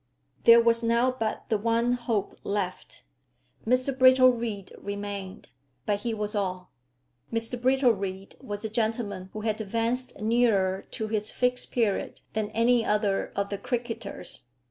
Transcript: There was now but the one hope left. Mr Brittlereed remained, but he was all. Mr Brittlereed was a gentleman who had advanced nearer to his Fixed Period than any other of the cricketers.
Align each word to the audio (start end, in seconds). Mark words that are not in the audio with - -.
There 0.45 0.59
was 0.59 0.81
now 0.81 1.11
but 1.11 1.47
the 1.49 1.59
one 1.59 1.93
hope 1.93 2.35
left. 2.43 3.03
Mr 3.67 3.95
Brittlereed 3.95 4.71
remained, 4.83 5.49
but 5.85 5.99
he 5.99 6.11
was 6.11 6.33
all. 6.33 6.71
Mr 7.31 7.53
Brittlereed 7.55 8.33
was 8.43 8.65
a 8.65 8.69
gentleman 8.69 9.29
who 9.33 9.41
had 9.41 9.61
advanced 9.61 10.19
nearer 10.19 10.87
to 10.89 11.07
his 11.09 11.29
Fixed 11.29 11.71
Period 11.71 12.21
than 12.33 12.49
any 12.49 12.83
other 12.83 13.31
of 13.35 13.49
the 13.49 13.59
cricketers. 13.59 14.45